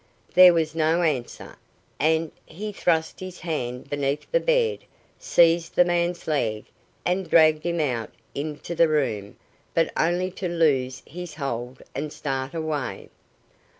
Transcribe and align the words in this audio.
There 0.33 0.55
was 0.55 0.73
no 0.73 1.03
answer, 1.03 1.57
and, 1.99 2.31
he 2.47 2.71
thrust 2.71 3.19
his 3.19 3.41
hand 3.41 3.87
beneath 3.87 4.25
the 4.31 4.39
bed, 4.39 4.79
seized 5.19 5.75
the 5.75 5.85
man's 5.85 6.27
leg, 6.27 6.65
and 7.05 7.29
dragged 7.29 7.63
him 7.63 7.79
out 7.79 8.09
into 8.33 8.73
the 8.73 8.87
room, 8.87 9.37
but 9.75 9.93
only 9.95 10.31
to 10.31 10.49
loose 10.49 11.03
his 11.05 11.35
hold 11.35 11.83
and 11.93 12.11
start 12.11 12.55
away. 12.55 13.09